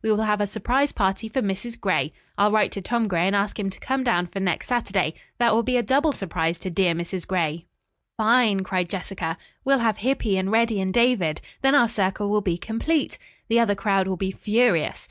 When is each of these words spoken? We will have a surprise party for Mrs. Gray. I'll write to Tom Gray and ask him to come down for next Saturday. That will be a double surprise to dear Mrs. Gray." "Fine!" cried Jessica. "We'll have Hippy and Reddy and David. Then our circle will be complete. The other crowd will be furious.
We 0.00 0.10
will 0.10 0.22
have 0.22 0.40
a 0.40 0.46
surprise 0.46 0.92
party 0.92 1.28
for 1.28 1.42
Mrs. 1.42 1.78
Gray. 1.78 2.14
I'll 2.38 2.50
write 2.50 2.72
to 2.72 2.80
Tom 2.80 3.06
Gray 3.06 3.26
and 3.26 3.36
ask 3.36 3.58
him 3.58 3.68
to 3.68 3.78
come 3.78 4.02
down 4.02 4.28
for 4.28 4.40
next 4.40 4.68
Saturday. 4.68 5.12
That 5.38 5.52
will 5.54 5.62
be 5.62 5.76
a 5.76 5.82
double 5.82 6.12
surprise 6.12 6.58
to 6.60 6.70
dear 6.70 6.94
Mrs. 6.94 7.26
Gray." 7.28 7.66
"Fine!" 8.16 8.62
cried 8.64 8.88
Jessica. 8.88 9.36
"We'll 9.62 9.80
have 9.80 9.98
Hippy 9.98 10.38
and 10.38 10.50
Reddy 10.50 10.80
and 10.80 10.94
David. 10.94 11.42
Then 11.60 11.74
our 11.74 11.88
circle 11.90 12.30
will 12.30 12.40
be 12.40 12.56
complete. 12.56 13.18
The 13.50 13.60
other 13.60 13.74
crowd 13.74 14.08
will 14.08 14.16
be 14.16 14.30
furious. 14.32 15.02